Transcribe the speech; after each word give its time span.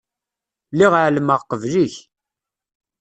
Lliɣ 0.71 0.93
εelmeɣ 1.01 1.39
qbel-ik. 1.43 1.95